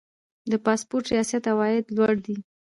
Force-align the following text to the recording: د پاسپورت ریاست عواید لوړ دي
د 0.51 0.53
پاسپورت 0.65 1.05
ریاست 1.11 1.43
عواید 1.51 1.85
لوړ 1.95 2.13
دي 2.25 2.37